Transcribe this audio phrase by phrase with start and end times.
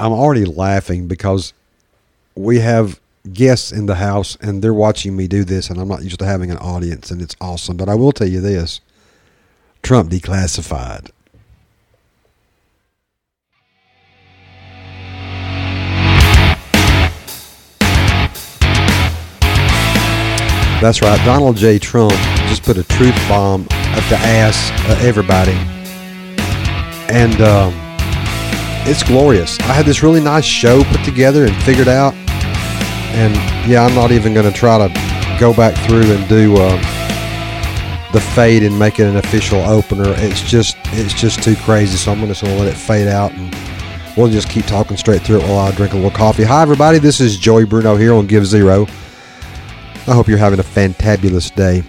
[0.00, 1.52] I'm already laughing because
[2.36, 3.00] we have
[3.32, 6.26] guests in the house and they're watching me do this, and I'm not used to
[6.26, 7.76] having an audience, and it's awesome.
[7.76, 8.80] But I will tell you this
[9.82, 11.10] Trump declassified.
[20.80, 21.18] That's right.
[21.24, 21.80] Donald J.
[21.80, 22.12] Trump
[22.46, 25.56] just put a truth bomb up the ass of everybody.
[27.12, 27.87] And um,
[28.88, 29.60] it's glorious.
[29.60, 32.14] I had this really nice show put together and figured out.
[33.14, 33.34] And
[33.70, 36.76] yeah, I'm not even going to try to go back through and do uh,
[38.12, 40.14] the fade and make it an official opener.
[40.16, 41.98] It's just it's just too crazy.
[41.98, 43.54] So I'm just going to let it fade out and
[44.16, 46.44] we'll just keep talking straight through it while I drink a little coffee.
[46.44, 46.98] Hi, everybody.
[46.98, 48.86] This is Joey Bruno here on Give Zero.
[50.06, 51.82] I hope you're having a fantabulous day.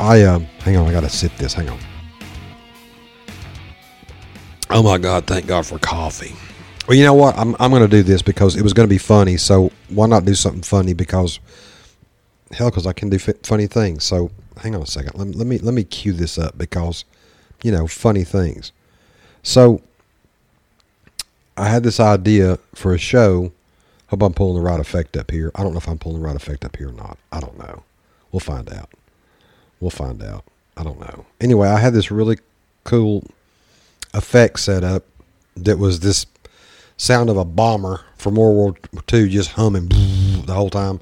[0.00, 1.54] I um, hang on, I gotta sip this.
[1.54, 1.78] Hang on.
[4.70, 5.26] Oh my God!
[5.26, 6.34] Thank God for coffee.
[6.86, 7.36] Well, you know what?
[7.38, 9.36] I'm I'm gonna do this because it was gonna be funny.
[9.36, 10.94] So why not do something funny?
[10.94, 11.40] Because
[12.52, 14.04] hell, because I can do funny things.
[14.04, 15.18] So hang on a second.
[15.18, 17.04] Let, let me let me cue this up because
[17.62, 18.72] you know funny things.
[19.42, 19.82] So
[21.56, 23.52] I had this idea for a show
[24.08, 25.52] Hope I'm pulling the right effect up here.
[25.54, 27.18] I don't know if I'm pulling the right effect up here or not.
[27.30, 27.82] I don't know.
[28.32, 28.90] We'll find out.
[29.80, 30.44] We'll find out.
[30.78, 31.26] I don't know.
[31.40, 32.38] Anyway, I had this really
[32.84, 33.24] cool
[34.14, 35.04] effect set up
[35.56, 36.26] that was this
[36.96, 39.88] sound of a bomber from World War II just humming
[40.46, 41.00] the whole time.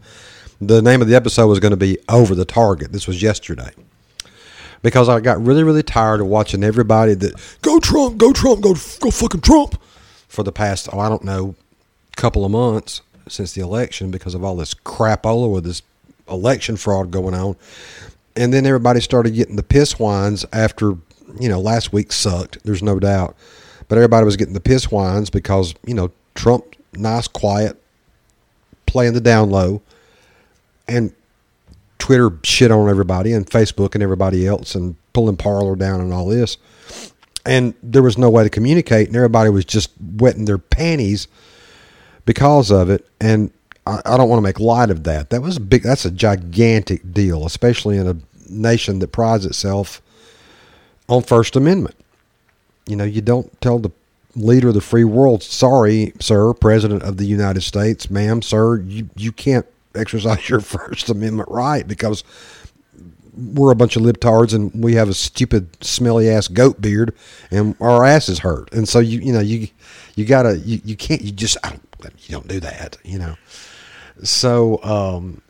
[0.61, 2.93] The name of the episode was going to be Over the Target.
[2.93, 3.71] This was yesterday.
[4.83, 8.75] Because I got really, really tired of watching everybody that go Trump, go Trump, go
[9.01, 9.81] go fucking Trump
[10.29, 11.55] for the past, oh, I don't know,
[12.17, 15.83] couple of months since the election because of all this crapola with this
[16.29, 17.57] election fraud going on.
[18.37, 20.97] And then everybody started getting the piss whines after,
[21.39, 23.37] you know, last week sucked, there's no doubt.
[23.89, 27.81] But everybody was getting the piss whines because, you know, Trump, nice, quiet,
[28.87, 29.83] playing the down low.
[30.89, 31.13] And
[31.99, 36.27] Twitter shit on everybody and Facebook and everybody else and pulling Parler down and all
[36.27, 36.59] this.
[37.45, 41.29] And there was no way to communicate, and everybody was just wetting their panties
[42.25, 43.07] because of it.
[43.21, 43.53] And
[43.87, 45.31] I, I don't want to make light of that.
[45.31, 45.83] That was a big.
[45.83, 48.17] That's a gigantic deal, especially in a
[48.49, 50.03] nation that prides itself
[51.09, 51.97] on First Amendment.
[52.87, 53.91] You know, you don't tell the
[54.35, 59.09] leader of the free world, "Sorry, sir, President of the United States, ma'am, sir, you
[59.17, 62.25] you can't exercise your First Amendment right because."
[63.39, 67.15] We're a bunch of libtards and we have a stupid, smelly ass goat beard,
[67.51, 68.73] and our asses hurt.
[68.73, 69.69] And so you, you know, you,
[70.15, 73.37] you gotta, you, you can't, you just, I don't, you don't do that, you know.
[74.23, 75.43] So um,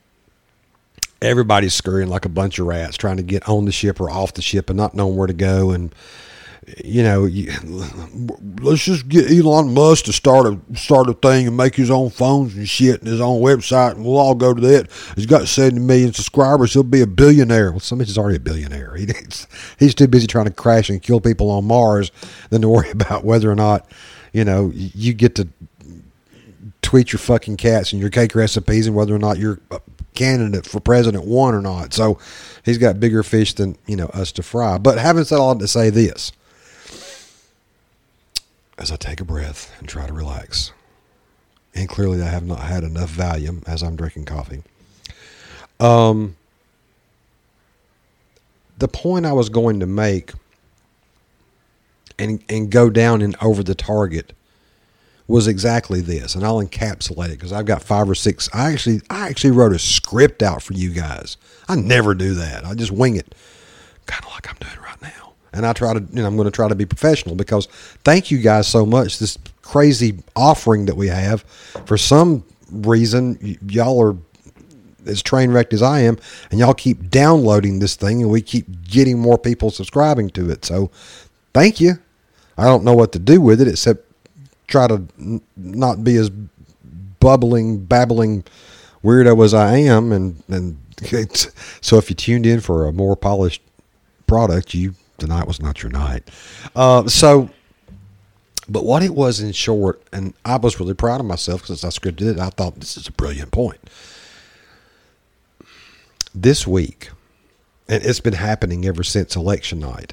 [1.26, 4.34] everybody's scurrying like a bunch of rats, trying to get on the ship or off
[4.34, 5.70] the ship, and not knowing where to go.
[5.70, 5.94] And
[6.84, 7.52] you know, you,
[8.60, 12.10] let's just get Elon Musk to start a start a thing and make his own
[12.10, 14.90] phones and shit and his own website, and we'll all go to that.
[15.14, 16.72] He's got seventy million subscribers.
[16.72, 17.70] He'll be a billionaire.
[17.70, 18.96] Well, somebody's already a billionaire.
[19.06, 19.06] He,
[19.78, 22.10] he's too busy trying to crash and kill people on Mars
[22.50, 23.86] than to worry about whether or not
[24.32, 25.48] you know you get to
[26.82, 29.60] tweet your fucking cats and your cake recipes and whether or not you're
[30.16, 31.94] candidate for president One or not.
[31.94, 32.18] So
[32.64, 34.78] he's got bigger fish than you know us to fry.
[34.78, 36.32] But having said all to say this,
[38.78, 40.72] as I take a breath and try to relax,
[41.74, 44.62] and clearly I have not had enough Valium as I'm drinking coffee.
[45.78, 46.36] Um,
[48.78, 50.32] the point I was going to make
[52.18, 54.32] and and go down and over the target
[55.28, 58.48] was exactly this, and I'll encapsulate it because I've got five or six.
[58.52, 61.36] I actually, I actually wrote a script out for you guys.
[61.68, 62.64] I never do that.
[62.64, 63.34] I just wing it,
[64.06, 65.32] kind of like I'm doing right now.
[65.52, 67.66] And I try to, you know, I'm going to try to be professional because
[68.04, 69.18] thank you guys so much.
[69.18, 71.42] This crazy offering that we have,
[71.86, 74.16] for some reason, y- y'all are
[75.06, 76.18] as train wrecked as I am,
[76.50, 80.64] and y'all keep downloading this thing, and we keep getting more people subscribing to it.
[80.64, 80.90] So,
[81.54, 81.98] thank you.
[82.58, 84.05] I don't know what to do with it except
[84.66, 86.30] try to n- not be as
[87.20, 88.44] bubbling, babbling
[89.02, 90.78] weirdo as I am, and and
[91.80, 93.62] so if you tuned in for a more polished
[94.26, 96.28] product, you tonight was not your night.
[96.74, 97.50] Uh, so,
[98.68, 101.88] but what it was in short, and I was really proud of myself because I
[101.88, 102.38] scripted it.
[102.38, 103.78] I thought this is a brilliant point.
[106.34, 107.10] This week,
[107.88, 110.12] and it's been happening ever since election night,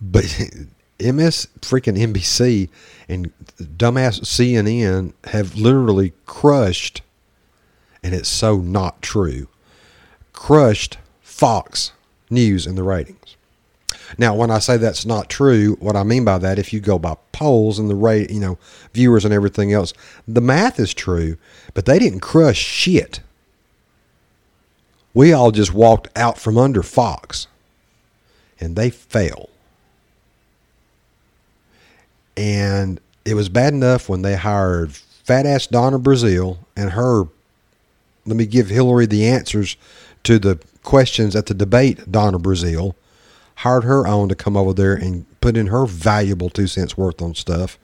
[0.00, 0.24] but
[1.00, 2.68] MS freaking NBC
[3.12, 7.02] and dumbass CNN have literally crushed,
[8.02, 9.48] and it's so not true,
[10.32, 11.92] crushed Fox
[12.30, 13.36] News in the ratings.
[14.18, 16.98] Now, when I say that's not true, what I mean by that, if you go
[16.98, 18.58] by polls and the rate, you know,
[18.92, 19.92] viewers and everything else,
[20.26, 21.36] the math is true,
[21.74, 23.20] but they didn't crush shit.
[25.14, 27.46] We all just walked out from under Fox,
[28.60, 29.48] and they fell.
[32.36, 37.24] And it was bad enough when they hired fat ass Donna Brazile and her.
[38.24, 39.76] Let me give Hillary the answers
[40.24, 42.10] to the questions at the debate.
[42.10, 42.94] Donna Brazile
[43.56, 47.20] hired her on to come over there and put in her valuable two cents worth
[47.20, 47.78] on stuff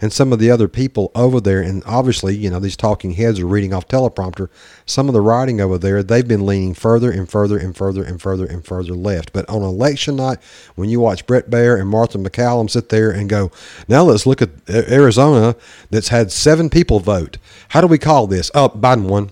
[0.00, 3.40] and some of the other people over there, and obviously, you know, these talking heads
[3.40, 4.48] are reading off teleprompter.
[4.86, 8.20] Some of the writing over there, they've been leaning further and further and further and
[8.20, 9.32] further and further left.
[9.32, 10.38] But on election night,
[10.74, 13.50] when you watch Brett Baier and Martha MacCallum sit there and go,
[13.88, 15.56] now let's look at Arizona
[15.90, 17.38] that's had seven people vote.
[17.70, 18.50] How do we call this?
[18.54, 19.30] Oh, Biden won.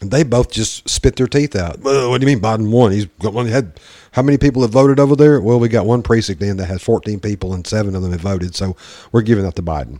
[0.00, 1.80] They both just spit their teeth out.
[1.80, 2.92] Well, what do you mean Biden won?
[2.92, 3.80] He's only had
[4.12, 5.40] how many people have voted over there?
[5.40, 8.20] Well, we got one precinct in that has 14 people, and seven of them have
[8.20, 8.54] voted.
[8.54, 8.76] So
[9.12, 9.98] we're giving that to Biden.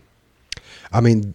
[0.92, 1.34] I mean,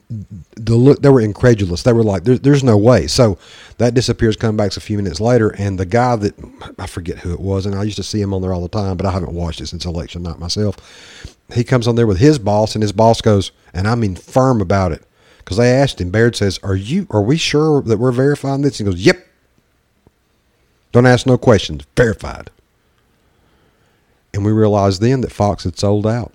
[0.56, 1.84] the look they were incredulous.
[1.84, 3.38] They were like, there, "There's no way." So
[3.78, 4.36] that disappears.
[4.36, 6.34] Come back a few minutes later, and the guy that
[6.80, 8.68] I forget who it was, and I used to see him on there all the
[8.68, 10.78] time, but I haven't watched it since election night myself.
[11.54, 14.60] He comes on there with his boss, and his boss goes, and I mean firm
[14.60, 15.04] about it,
[15.44, 16.10] because they asked him.
[16.10, 17.08] Baird says, "Are you?
[17.10, 19.28] Are we sure that we're verifying this?" He goes, "Yep."
[20.92, 21.84] Don't ask no questions.
[21.98, 22.52] Verified.
[24.34, 26.34] And we realized then that Fox had sold out.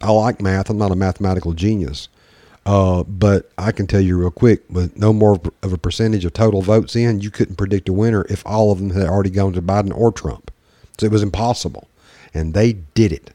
[0.00, 0.70] I like math.
[0.70, 2.08] I'm not a mathematical genius.
[2.66, 6.32] Uh, but I can tell you real quick, with no more of a percentage of
[6.32, 9.52] total votes in, you couldn't predict a winner if all of them had already gone
[9.52, 10.50] to Biden or Trump.
[10.98, 11.88] So it was impossible.
[12.34, 13.30] And they did it.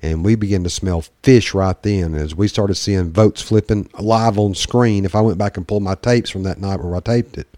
[0.00, 4.38] And we began to smell fish right then as we started seeing votes flipping live
[4.38, 5.04] on screen.
[5.04, 7.48] If I went back and pulled my tapes from that night where I taped it,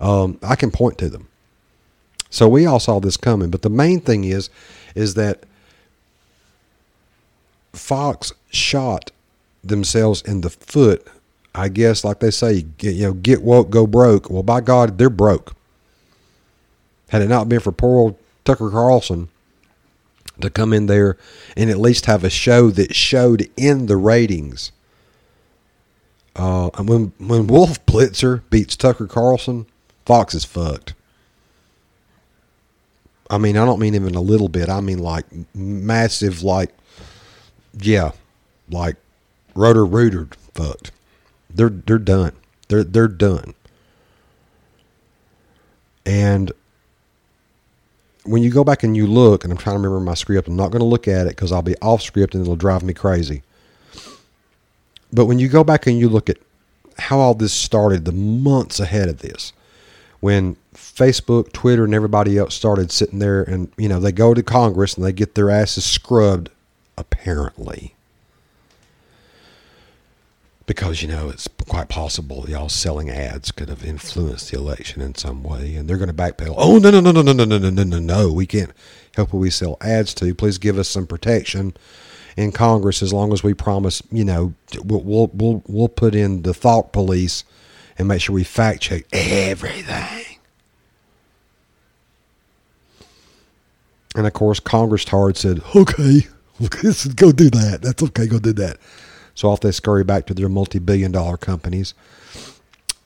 [0.00, 1.28] um, I can point to them.
[2.30, 3.50] So we all saw this coming.
[3.50, 4.48] But the main thing is,
[4.94, 5.44] is that
[7.74, 9.10] Fox shot
[9.62, 11.06] themselves in the foot.
[11.54, 14.30] I guess, like they say, get, you know, get woke, go broke.
[14.30, 15.54] Well, by God, they're broke.
[17.10, 19.28] Had it not been for poor old Tucker Carlson
[20.40, 21.16] to come in there
[21.56, 24.72] and at least have a show that showed in the ratings.
[26.34, 29.66] Uh, when when Wolf Blitzer beats Tucker Carlson,
[30.06, 30.94] Fox is fucked.
[33.28, 34.68] I mean, I don't mean even a little bit.
[34.68, 36.70] I mean like massive, like
[37.78, 38.12] yeah,
[38.70, 38.96] like
[39.54, 40.92] Roto-Rooter fucked.
[41.50, 42.32] They're they're done.
[42.68, 43.54] They're they're done.
[46.04, 46.52] And
[48.24, 50.56] when you go back and you look, and I'm trying to remember my script, I'm
[50.56, 52.94] not going to look at it because I'll be off script and it'll drive me
[52.94, 53.42] crazy.
[55.12, 56.38] But when you go back and you look at
[56.98, 59.52] how all this started, the months ahead of this,
[60.20, 64.42] when Facebook, Twitter, and everybody else started sitting there and, you know, they go to
[64.42, 66.48] Congress and they get their asses scrubbed,
[66.96, 67.94] apparently.
[70.66, 75.14] Because, you know, it's quite possible y'all selling ads could have influenced the election in
[75.14, 75.74] some way.
[75.74, 76.54] And they're going to backpedal.
[76.56, 78.32] Oh, no, no, no, no, no, no, no, no, no, no, no.
[78.32, 78.70] We can't
[79.16, 80.34] help who we sell ads to.
[80.34, 81.74] Please give us some protection
[82.36, 84.54] in Congress as long as we promise, you know,
[84.84, 87.44] we'll, we'll, we'll, we'll put in the thought police
[87.98, 90.38] and make sure we fact check everything.
[94.14, 96.26] And of course, Congress Tard said, okay,
[97.16, 97.80] go do that.
[97.82, 98.78] That's okay, go do that.
[99.34, 101.94] So off they scurry back to their multi billion dollar companies.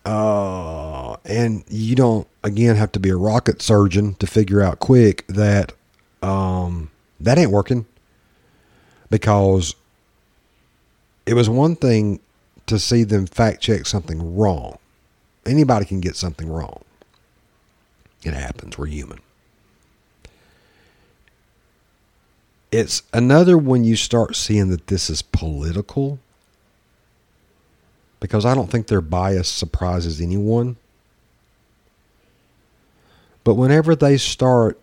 [0.04, 5.26] Uh, and you don't, again, have to be a rocket surgeon to figure out quick
[5.26, 5.72] that
[6.22, 7.86] um, that ain't working
[9.10, 9.74] because
[11.26, 12.20] it was one thing
[12.66, 14.78] to see them fact check something wrong.
[15.44, 16.82] Anybody can get something wrong.
[18.22, 18.76] It happens.
[18.76, 19.20] We're human.
[22.76, 26.18] It's another when you start seeing that this is political
[28.20, 30.76] because I don't think their bias surprises anyone.
[33.44, 34.78] But whenever they start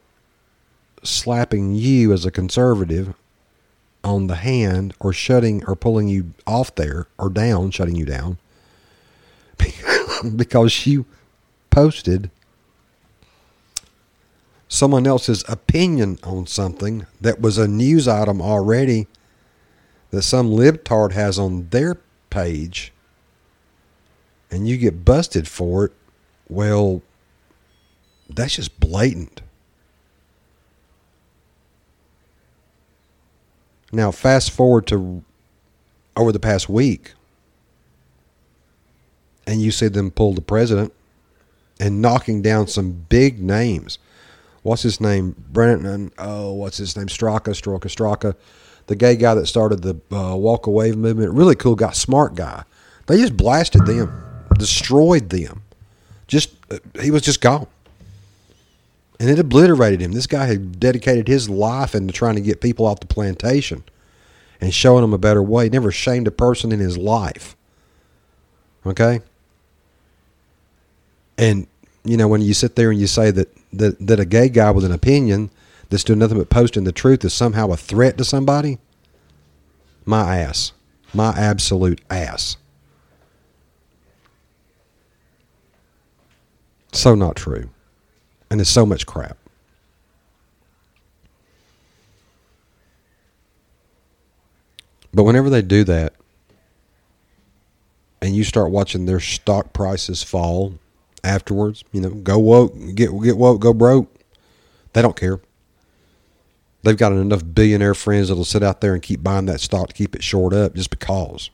[1.03, 3.13] slapping you as a conservative
[4.03, 8.39] on the hand or shutting or pulling you off there or down, shutting you down
[10.35, 11.05] because you
[11.69, 12.31] posted
[14.73, 19.05] someone else's opinion on something that was a news item already
[20.09, 21.95] that some libtard has on their
[22.31, 22.91] page
[24.49, 25.91] and you get busted for it,
[26.49, 27.03] well,
[28.27, 29.43] that's just blatant.
[33.91, 35.23] Now, fast forward to
[36.17, 37.13] over the past week,
[39.45, 40.91] and you see them pull the president
[41.79, 43.99] and knocking down some big names
[44.63, 45.35] what's his name?
[45.51, 46.11] Brennan.
[46.17, 47.07] Oh, what's his name?
[47.07, 48.35] Straka, Straka, Straka.
[48.87, 51.33] The gay guy that started the uh, walk away movement.
[51.33, 52.63] Really cool guy, smart guy.
[53.07, 54.11] They just blasted them,
[54.57, 55.63] destroyed them.
[56.27, 57.67] Just uh, he was just gone,
[59.19, 60.13] and it obliterated him.
[60.13, 63.83] This guy had dedicated his life into trying to get people off the plantation
[64.59, 65.69] and showing them a better way.
[65.69, 67.55] Never shamed a person in his life.
[68.85, 69.21] Okay.
[71.37, 71.67] And
[72.03, 74.71] you know when you sit there and you say that that that a gay guy
[74.71, 75.49] with an opinion
[75.89, 78.79] that's doing nothing but posting the truth is somehow a threat to somebody,
[80.05, 80.71] my ass,
[81.13, 82.57] my absolute ass.
[86.91, 87.69] So not true.
[88.49, 89.37] And it's so much crap.
[95.13, 96.13] But whenever they do that,
[98.21, 100.79] and you start watching their stock prices fall
[101.23, 104.13] afterwards, you know, go woke, get get woke, go broke.
[104.93, 105.39] They don't care.
[106.83, 109.93] They've got enough billionaire friends that'll sit out there and keep buying that stock to
[109.93, 111.49] keep it short up just because.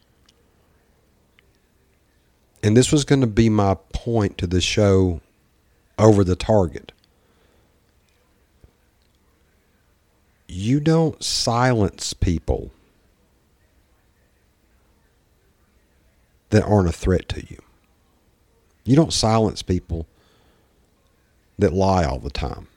[2.63, 5.21] And this was going to be my point to the show
[5.97, 6.91] over the target.
[10.47, 12.71] You don't silence people
[16.49, 17.61] that aren't a threat to you.
[18.83, 20.07] You don't silence people
[21.57, 22.67] that lie all the time.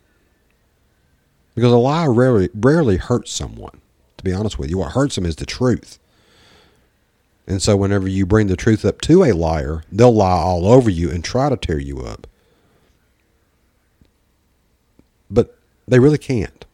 [1.54, 3.80] Because a lie rarely, rarely hurts someone,
[4.16, 4.78] to be honest with you.
[4.78, 5.99] What hurts them is the truth.
[7.47, 10.88] And so, whenever you bring the truth up to a liar, they'll lie all over
[10.88, 12.26] you and try to tear you up.
[15.30, 16.64] But they really can't.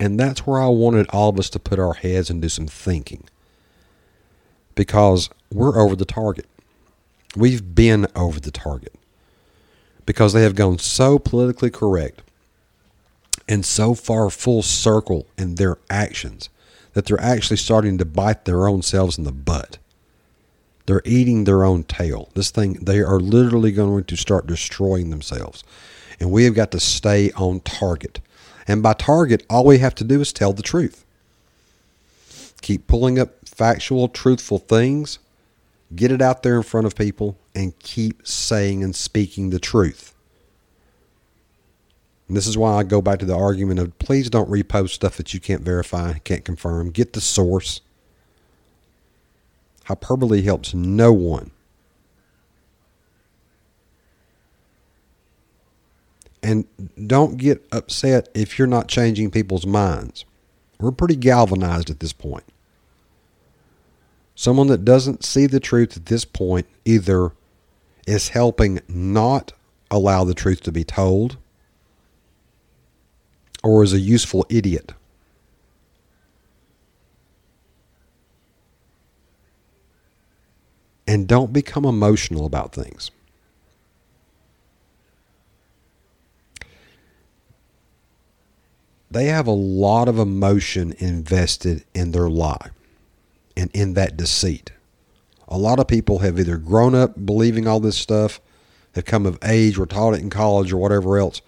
[0.00, 2.68] And that's where I wanted all of us to put our heads and do some
[2.68, 3.24] thinking.
[4.74, 6.46] Because we're over the target.
[7.36, 8.94] We've been over the target.
[10.06, 12.22] Because they have gone so politically correct
[13.48, 16.48] and so far full circle in their actions
[16.94, 19.78] that they're actually starting to bite their own selves in the butt.
[20.86, 22.30] They're eating their own tail.
[22.34, 25.62] This thing, they are literally going to start destroying themselves.
[26.18, 28.20] And we have got to stay on target.
[28.66, 31.04] And by target, all we have to do is tell the truth.
[32.62, 35.18] Keep pulling up factual, truthful things,
[35.94, 40.14] get it out there in front of people, and keep saying and speaking the truth.
[42.28, 45.16] And this is why I go back to the argument of please don't repost stuff
[45.16, 46.90] that you can't verify, can't confirm.
[46.90, 47.80] Get the source.
[49.86, 51.50] Hyperbole helps no one.
[56.42, 56.66] And
[57.06, 60.24] don't get upset if you're not changing people's minds.
[60.78, 62.44] We're pretty galvanized at this point.
[64.38, 67.32] Someone that doesn't see the truth at this point either
[68.06, 69.52] is helping not
[69.90, 71.38] allow the truth to be told
[73.64, 74.92] or is a useful idiot.
[81.08, 83.10] and don't become emotional about things.
[89.10, 92.72] They have a lot of emotion invested in their lie
[93.58, 94.70] and in that deceit.
[95.48, 98.40] A lot of people have either grown up believing all this stuff,
[98.94, 101.42] have come of age, were taught it in college or whatever else.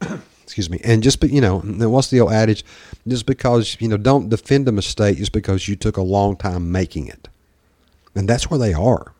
[0.42, 0.80] Excuse me.
[0.84, 2.64] And just, you know, what's the old adage?
[3.06, 6.72] Just because, you know, don't defend a mistake just because you took a long time
[6.72, 7.28] making it.
[8.14, 9.12] And that's where they are.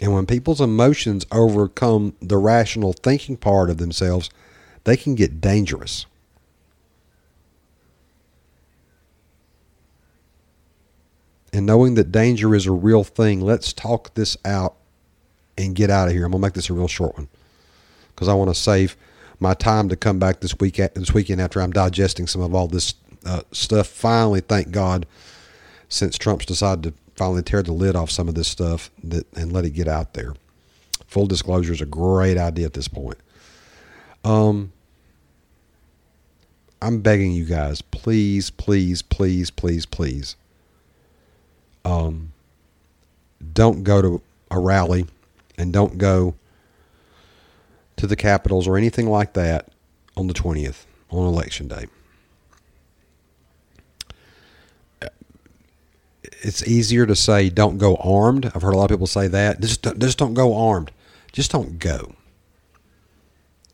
[0.00, 4.30] And when people's emotions overcome the rational thinking part of themselves,
[4.84, 6.06] they can get dangerous.
[11.52, 14.76] And knowing that danger is a real thing, let's talk this out
[15.56, 16.24] and get out of here.
[16.24, 17.28] I'm to make this a real short one
[18.14, 18.96] because I want to save
[19.40, 22.66] my time to come back this week this weekend after I'm digesting some of all
[22.66, 23.86] this uh, stuff.
[23.86, 25.06] Finally, thank God,
[25.88, 29.52] since Trump's decided to finally tear the lid off some of this stuff that and
[29.52, 30.34] let it get out there.
[31.06, 33.18] Full disclosure is a great idea at this point.
[34.24, 34.72] Um,
[36.82, 40.36] I'm begging you guys, please, please, please, please, please.
[41.88, 42.32] Um,
[43.52, 45.06] don't go to a rally
[45.56, 46.34] and don't go
[47.96, 49.68] to the capitals or anything like that
[50.16, 51.86] on the 20th on election day.
[56.40, 58.50] it's easier to say don't go armed.
[58.54, 59.60] I've heard a lot of people say that.
[59.60, 60.90] Just just don't go armed.
[61.32, 62.14] Just don't go.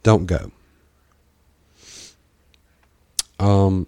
[0.03, 0.51] Don't go.
[3.39, 3.87] Um,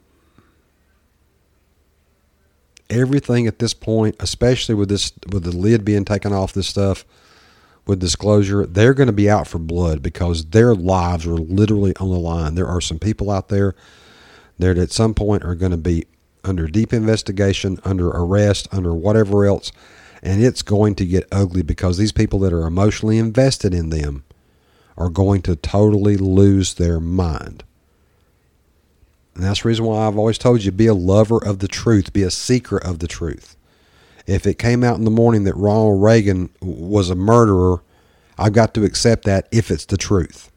[2.91, 7.05] everything at this point, especially with this with the lid being taken off this stuff,
[7.87, 12.11] with disclosure, they're going to be out for blood because their lives are literally on
[12.11, 12.55] the line.
[12.55, 13.75] There are some people out there
[14.59, 16.07] that at some point are going to be
[16.45, 19.71] under deep investigation, under arrest, under whatever else,
[20.23, 24.25] and it's going to get ugly because these people that are emotionally invested in them
[24.97, 27.63] are going to totally lose their mind.
[29.37, 32.15] And that's the reason why I've always told you be a lover of the truth,
[32.15, 33.55] be a seeker of the truth.
[34.27, 37.83] If it came out in the morning that Ronald Reagan was a murderer,
[38.39, 40.51] I've got to accept that if it's the truth.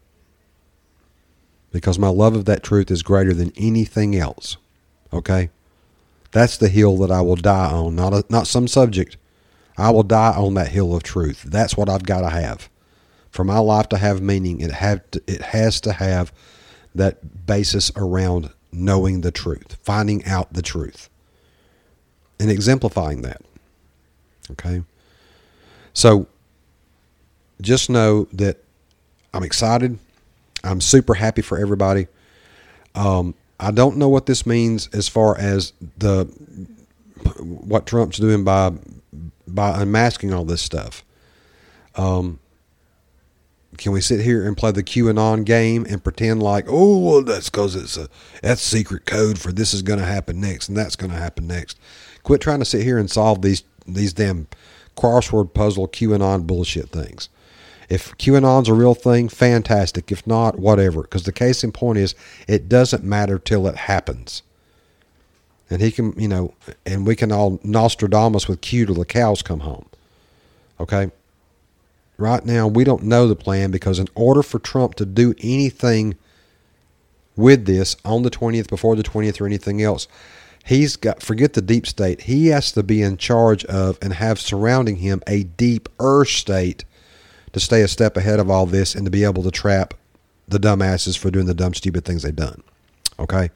[1.74, 4.56] Because my love of that truth is greater than anything else.
[5.12, 5.50] Okay?
[6.32, 9.18] That's the hill that I will die on, not a, not some subject.
[9.78, 11.44] I will die on that hill of truth.
[11.44, 12.70] That's what I've got to have.
[13.30, 16.32] For my life to have meaning, it have to, it has to have
[16.96, 21.10] that basis around knowing the truth, finding out the truth,
[22.40, 23.42] and exemplifying that.
[24.52, 24.84] Okay?
[25.94, 26.28] So
[27.62, 28.58] just know that
[29.34, 30.00] I'm excited.
[30.64, 32.08] I'm super happy for everybody.
[32.96, 36.26] Um, I don't know what this means as far as the
[37.38, 38.72] what Trump's doing by
[39.48, 41.04] by unmasking all this stuff.
[41.96, 42.40] Um,
[43.80, 47.50] can we sit here and play the QAnon game and pretend like, oh, well, that's
[47.50, 48.10] because it's a
[48.44, 51.48] that's secret code for this is going to happen next and that's going to happen
[51.48, 51.80] next.
[52.24, 54.48] Quit trying to sit here and solve these these damn
[54.98, 57.30] crossword puzzle QAnon bullshit things.
[57.88, 60.12] If QAnon's a real thing, fantastic.
[60.12, 61.02] If not, whatever.
[61.02, 62.14] Because the case in point is,
[62.48, 64.44] it doesn't matter till it happens.
[65.72, 66.54] And he can, you know,
[66.86, 69.88] and we can all Nostradamus with Q till the cows come home.
[70.80, 71.12] Okay?
[72.20, 76.18] Right now, we don't know the plan because in order for Trump to do anything
[77.38, 80.10] with this on the 20th, before the 20th, or anything else,
[80.66, 84.38] he's got, forget the deep state, he has to be in charge of and have
[84.38, 86.84] surrounding him a deep earth state
[87.54, 89.94] to stay a step ahead of all this and to be able to trap
[90.46, 92.62] the dumbasses for doing the dumb, stupid things they've done.
[93.18, 93.50] Okay?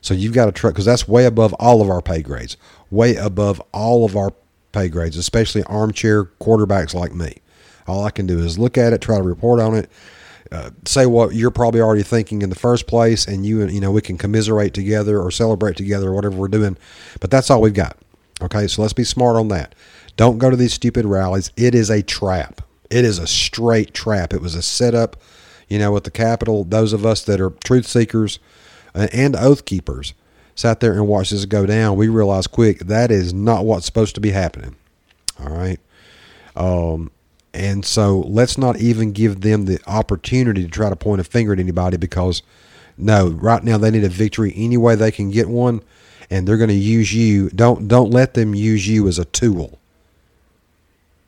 [0.00, 2.56] So you've got to trap, because that's way above all of our pay grades,
[2.90, 4.32] way above all of our
[4.72, 7.36] pay grades, especially armchair quarterbacks like me.
[7.88, 9.90] All I can do is look at it, try to report on it,
[10.50, 13.80] uh, say what you're probably already thinking in the first place, and you and you
[13.80, 16.76] know we can commiserate together or celebrate together or whatever we're doing.
[17.20, 17.96] But that's all we've got.
[18.40, 19.74] Okay, so let's be smart on that.
[20.16, 21.52] Don't go to these stupid rallies.
[21.56, 22.62] It is a trap.
[22.90, 24.32] It is a straight trap.
[24.32, 25.16] It was a setup,
[25.68, 26.64] you know, with the Capitol.
[26.64, 28.38] Those of us that are truth seekers
[28.94, 30.14] uh, and oath keepers
[30.54, 31.96] sat there and watched this go down.
[31.96, 34.76] We realized quick that is not what's supposed to be happening.
[35.38, 35.78] All right.
[36.56, 37.10] Um,
[37.54, 41.52] and so let's not even give them the opportunity to try to point a finger
[41.52, 42.42] at anybody because
[42.96, 45.82] no, right now they need a victory any way they can get one
[46.30, 47.48] and they're going to use you.
[47.50, 49.78] Don't don't let them use you as a tool.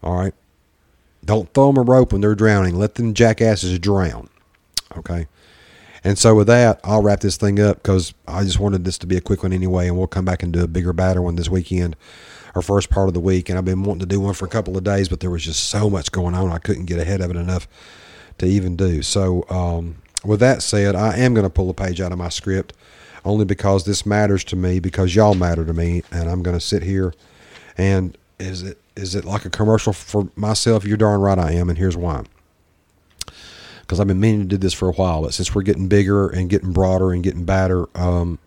[0.03, 0.35] All right?
[1.25, 2.77] Don't throw them a rope when they're drowning.
[2.77, 4.29] Let them jackasses drown.
[4.97, 5.27] Okay?
[6.03, 9.07] And so with that, I'll wrap this thing up because I just wanted this to
[9.07, 11.37] be a quick one anyway, and we'll come back and do a bigger, badder one
[11.37, 11.95] this weekend,
[12.55, 13.49] our first part of the week.
[13.49, 15.45] And I've been wanting to do one for a couple of days, but there was
[15.45, 17.69] just so much going on, I couldn't get ahead of it enough
[18.39, 19.03] to even do.
[19.03, 22.29] So um, with that said, I am going to pull a page out of my
[22.29, 22.73] script
[23.25, 26.65] only because this matters to me, because y'all matter to me, and I'm going to
[26.65, 27.13] sit here
[27.77, 30.85] and is it is it like a commercial for myself?
[30.85, 32.25] You're darn right I am, and here's why
[33.91, 35.23] because I've been meaning to do this for a while.
[35.23, 38.39] But since we're getting bigger and getting broader and getting badder, um,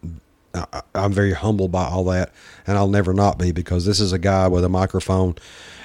[0.53, 2.31] I, am very humbled by all that,
[2.67, 5.35] and I'll never not be because this is a guy with a microphone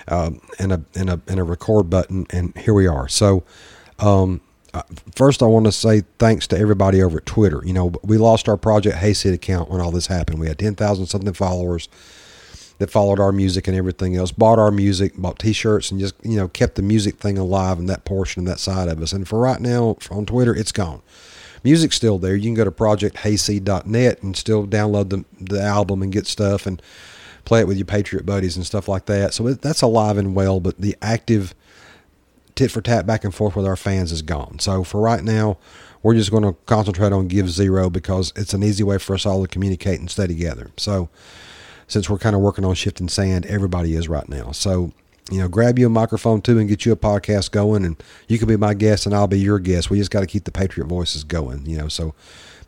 [0.08, 3.08] um, and a and a and a record button, and here we are.
[3.08, 3.44] So.
[3.98, 4.42] Um,
[5.16, 7.62] first, I want to say thanks to everybody over at Twitter.
[7.64, 10.38] You know, we lost our Project Hayseed account when all this happened.
[10.38, 11.88] We had 10,000 something followers
[12.78, 16.36] that followed our music and everything else, bought our music, bought T-shirts, and just you
[16.36, 19.12] know kept the music thing alive in that portion and that side of us.
[19.12, 21.02] And for right now, on Twitter, it's gone.
[21.68, 22.34] Music's still there.
[22.34, 26.80] You can go to projecthayseed.net and still download the the album and get stuff and
[27.44, 29.34] play it with your Patriot buddies and stuff like that.
[29.34, 30.60] So that's alive and well.
[30.60, 31.54] But the active
[32.54, 34.58] tit for tat back and forth with our fans is gone.
[34.60, 35.58] So for right now,
[36.02, 39.26] we're just going to concentrate on Give Zero because it's an easy way for us
[39.26, 40.70] all to communicate and stay together.
[40.78, 41.10] So
[41.86, 44.52] since we're kind of working on shifting sand, everybody is right now.
[44.52, 44.92] So,
[45.30, 48.38] you know, grab you a microphone too and get you a podcast going, and you
[48.38, 49.90] can be my guest and I'll be your guest.
[49.90, 51.88] We just got to keep the Patriot voices going, you know.
[51.88, 52.14] So,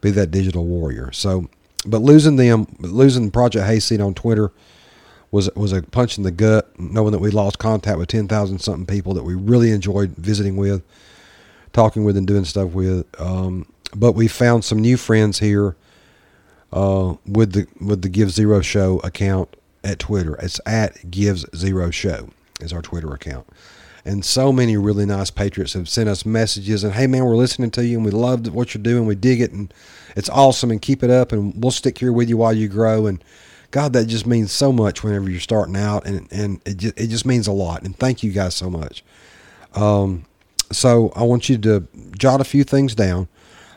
[0.00, 1.12] be that digital warrior.
[1.12, 1.48] So,
[1.86, 4.52] but losing them, losing Project Hayseed on Twitter
[5.30, 8.58] was was a punch in the gut, knowing that we lost contact with ten thousand
[8.58, 10.82] something people that we really enjoyed visiting with,
[11.72, 13.06] talking with, and doing stuff with.
[13.20, 15.76] Um, but we found some new friends here
[16.72, 20.34] uh, with the with the Give Zero Show account at Twitter.
[20.36, 22.28] It's at Gives Zero Show
[22.62, 23.46] is our Twitter account,
[24.04, 27.70] and so many really nice patriots have sent us messages and hey man we're listening
[27.70, 29.06] to you and we love what you're doing.
[29.06, 29.72] We dig it and
[30.16, 33.06] it's awesome and keep it up and we'll stick here with you while you grow.
[33.06, 33.24] And
[33.70, 37.08] god that just means so much whenever you're starting out and and it just, it
[37.08, 37.82] just means a lot.
[37.82, 39.04] And thank you guys so much.
[39.74, 40.24] Um,
[40.72, 43.28] so i want you to jot a few things down.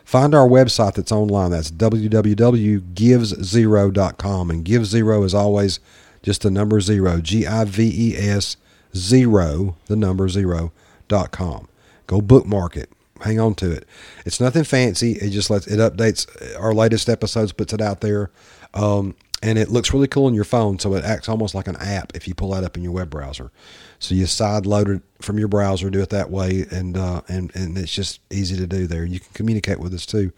[0.04, 1.50] Find our website that's online.
[1.50, 5.80] That's www.giveszero.com and give zero is always
[6.22, 8.56] just the number zero g-i-v-e-s
[8.96, 10.72] zero, the number zero,
[11.08, 11.68] dot com.
[12.06, 12.90] Go bookmark it.
[13.20, 13.86] Hang on to it.
[14.26, 15.12] It's nothing fancy.
[15.12, 16.26] It just lets it updates
[16.58, 18.30] our latest episodes, puts it out there,
[18.74, 20.78] um, and it looks really cool on your phone.
[20.78, 23.10] So it acts almost like an app if you pull that up in your web
[23.10, 23.50] browser.
[23.98, 27.54] So you side load it from your browser, do it that way, and uh, and
[27.54, 29.04] and it's just easy to do there.
[29.04, 30.32] You can communicate with us too.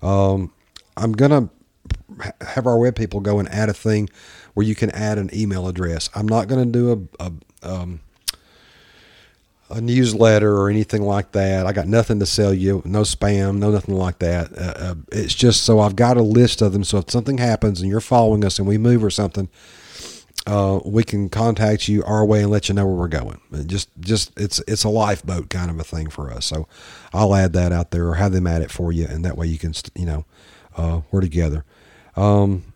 [0.00, 0.52] Um,
[0.96, 1.50] I'm gonna
[2.40, 4.08] have our web people go and add a thing
[4.54, 6.10] where you can add an email address.
[6.14, 8.00] I'm not going to do a, a um,
[9.72, 11.66] a newsletter or anything like that.
[11.66, 14.52] I got nothing to sell you, no spam, no nothing like that.
[14.56, 16.84] Uh, uh, it's just so I've got a list of them.
[16.84, 19.48] So if something happens and you're following us and we move or something,
[20.46, 23.40] uh, we can contact you our way and let you know where we're going.
[23.52, 26.44] It just, just it's it's a lifeboat kind of a thing for us.
[26.46, 26.66] So
[27.12, 29.46] I'll add that out there or have them add it for you, and that way
[29.46, 30.24] you can, you know,
[30.76, 31.64] uh, we're together.
[32.16, 32.71] Um,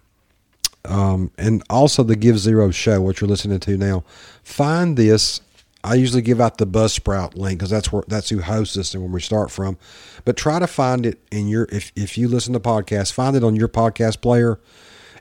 [0.86, 4.04] um, and also the Give Zero show, what you're listening to now.
[4.42, 5.40] Find this.
[5.84, 9.02] I usually give out the Buzzsprout link because that's where that's who hosts this and
[9.02, 9.78] where we start from.
[10.24, 13.44] But try to find it in your if if you listen to podcasts, find it
[13.44, 14.58] on your podcast player.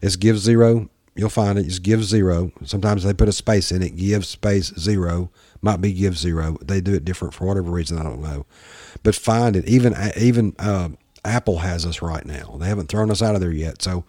[0.01, 0.89] It's Give Zero.
[1.15, 1.65] You'll find it.
[1.65, 2.51] It's Give Zero.
[2.63, 3.95] Sometimes they put a space in it.
[3.95, 5.30] Give space zero
[5.62, 6.58] might be Give Zero.
[6.62, 7.97] They do it different for whatever reason.
[7.97, 8.45] I don't know.
[9.04, 9.65] But find it.
[9.67, 10.89] Even even uh,
[11.25, 12.58] Apple has us right now.
[12.60, 13.82] They haven't thrown us out of there yet.
[13.82, 14.06] So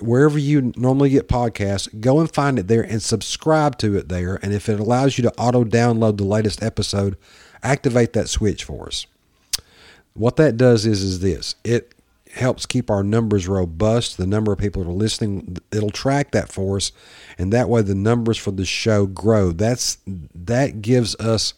[0.00, 4.38] wherever you normally get podcasts, go and find it there and subscribe to it there.
[4.42, 7.16] And if it allows you to auto download the latest episode,
[7.62, 9.06] activate that switch for us.
[10.14, 11.54] What that does is is this.
[11.64, 11.94] It
[12.32, 16.50] helps keep our numbers robust, the number of people that are listening, it'll track that
[16.52, 16.92] for us,
[17.38, 19.52] and that way the numbers for the show grow.
[19.52, 21.54] That's that gives us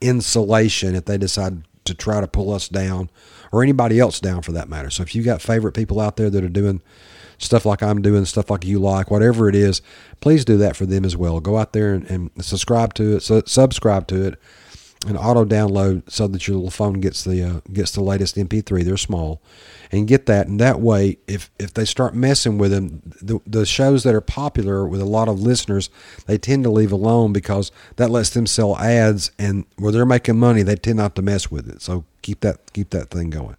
[0.00, 3.10] insulation if they decide to try to pull us down
[3.52, 4.90] or anybody else down for that matter.
[4.90, 6.82] So if you got favorite people out there that are doing
[7.40, 9.82] stuff like I'm doing, stuff like you like, whatever it is,
[10.20, 11.40] please do that for them as well.
[11.40, 14.40] Go out there and, and subscribe to it, so subscribe to it,
[15.06, 18.84] and auto download so that your little phone gets the uh, gets the latest MP3.
[18.84, 19.40] They're small,
[19.90, 20.46] and get that.
[20.46, 24.20] And that way, if if they start messing with them, the, the shows that are
[24.20, 25.88] popular with a lot of listeners,
[26.26, 30.38] they tend to leave alone because that lets them sell ads, and where they're making
[30.38, 31.80] money, they tend not to mess with it.
[31.80, 33.56] So keep that keep that thing going.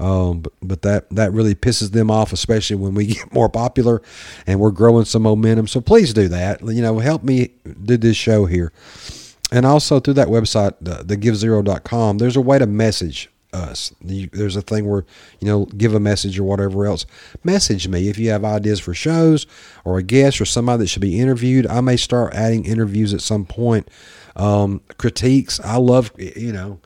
[0.00, 4.02] Um, but, but that that really pisses them off, especially when we get more popular
[4.46, 5.66] and we're growing some momentum.
[5.66, 6.62] So please do that.
[6.62, 7.50] You know, help me
[7.84, 8.72] do this show here.
[9.52, 13.92] And also through that website, the, thegivezero.com, there's a way to message us.
[14.00, 15.04] There's a thing where,
[15.40, 17.04] you know, give a message or whatever else.
[17.42, 19.46] Message me if you have ideas for shows
[19.84, 21.66] or a guest or somebody that should be interviewed.
[21.66, 23.88] I may start adding interviews at some point.
[24.36, 25.58] Um, critiques.
[25.60, 26.78] I love, you know,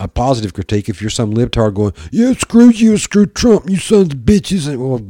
[0.00, 4.14] a positive critique if you're some libtard going, yeah, screw you, screw Trump, you sons
[4.14, 5.00] of bitches, and well,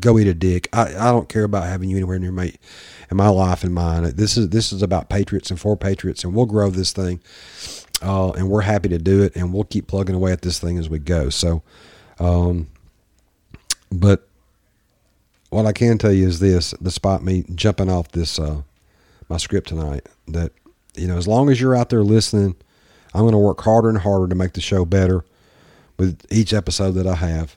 [0.00, 0.68] go eat a dick.
[0.72, 2.52] I, I don't care about having you anywhere near my
[3.10, 4.10] in my life and mine.
[4.16, 7.20] This is this is about patriots and for patriots, and we'll grow this thing,
[8.00, 10.78] uh, and we're happy to do it, and we'll keep plugging away at this thing
[10.78, 11.28] as we go.
[11.28, 11.62] So,
[12.18, 12.68] um,
[13.92, 14.26] but
[15.50, 18.62] what I can tell you is this: despite me jumping off this uh,
[19.28, 20.52] my script tonight, that
[20.94, 22.56] you know, as long as you're out there listening
[23.14, 25.24] I'm going to work harder and harder to make the show better
[25.98, 27.56] with each episode that I have.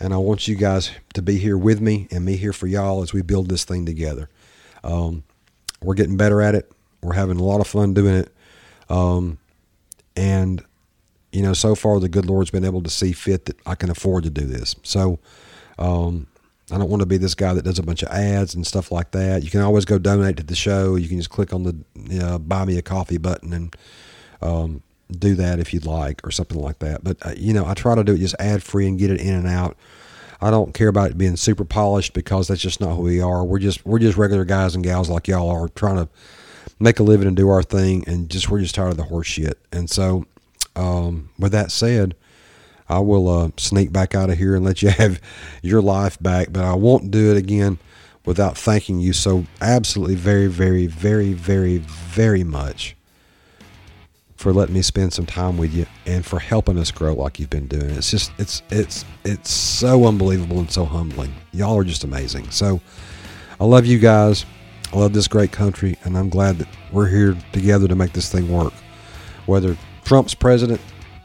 [0.00, 3.02] And I want you guys to be here with me and me here for y'all
[3.02, 4.28] as we build this thing together.
[4.82, 5.24] Um,
[5.82, 6.70] we're getting better at it.
[7.02, 8.34] We're having a lot of fun doing it.
[8.88, 9.38] Um,
[10.16, 10.62] and,
[11.32, 13.90] you know, so far the good Lord's been able to see fit that I can
[13.90, 14.74] afford to do this.
[14.82, 15.20] So,
[15.78, 16.26] um,
[16.70, 18.90] I don't want to be this guy that does a bunch of ads and stuff
[18.90, 19.42] like that.
[19.42, 20.96] You can always go donate to the show.
[20.96, 23.76] You can just click on the you know, buy me a coffee button and
[24.42, 27.04] um, do that if you'd like or something like that.
[27.04, 29.20] But uh, you know, I try to do it just ad free and get it
[29.20, 29.76] in and out.
[30.40, 33.44] I don't care about it being super polished because that's just not who we are.
[33.44, 36.08] We're just we're just regular guys and gals like y'all are trying to
[36.78, 39.26] make a living and do our thing, and just we're just tired of the horse
[39.26, 39.58] shit.
[39.72, 40.26] And so,
[40.76, 42.14] um, with that said,
[42.88, 45.20] I will uh, sneak back out of here and let you have
[45.62, 46.48] your life back.
[46.52, 47.78] But I won't do it again
[48.26, 52.96] without thanking you so absolutely very, very, very, very, very much
[54.44, 57.48] for letting me spend some time with you and for helping us grow like you've
[57.48, 57.88] been doing.
[57.88, 61.32] It's just it's it's it's so unbelievable and so humbling.
[61.52, 62.50] Y'all are just amazing.
[62.50, 62.78] So
[63.58, 64.44] I love you guys.
[64.92, 68.30] I love this great country, and I'm glad that we're here together to make this
[68.30, 68.74] thing work.
[69.46, 70.78] Whether Trump's president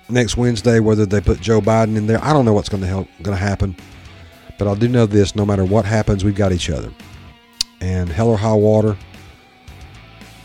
[0.08, 2.88] next Wednesday, whether they put Joe Biden in there, I don't know what's going to
[2.88, 3.75] help going to happen.
[4.58, 6.89] But I do know this: no matter what happens, we've got each other.
[7.82, 8.95] And hell or high water,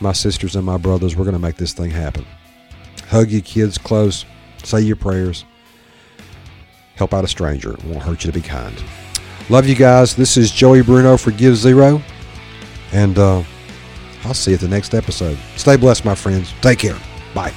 [0.00, 2.26] my sisters and my brothers, we're going to make this thing happen.
[3.14, 4.24] Hug your kids close,
[4.64, 5.44] say your prayers,
[6.96, 7.74] help out a stranger.
[7.74, 8.74] It won't hurt you to be kind.
[9.48, 10.16] Love you guys.
[10.16, 12.02] This is Joey Bruno for Give Zero.
[12.90, 13.44] And uh,
[14.24, 15.38] I'll see you at the next episode.
[15.54, 16.52] Stay blessed, my friends.
[16.60, 16.98] Take care.
[17.36, 17.54] Bye.